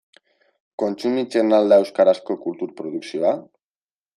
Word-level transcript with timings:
Kontsumitzen 0.83 1.57
al 1.57 1.69
da 1.73 1.79
euskarazko 1.83 2.39
kultur 2.47 2.73
produkzioa? 2.81 3.39